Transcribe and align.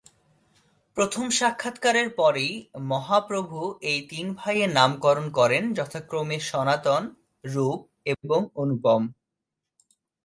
প্রথম 0.97 1.25
সাক্ষাৎকারের 1.39 2.09
পরেই 2.15 2.53
মহাপ্রভু 2.91 3.59
এই 3.91 3.99
তিন 4.09 4.25
ভাইয়ের 4.33 4.71
নামকরণ 4.71 5.25
করেন 5.39 5.63
যথাক্রমে 5.73 6.37
সনাতন, 6.49 7.03
রূপ 7.43 7.79
এবং 8.13 8.39
অনুপম। 8.55 9.01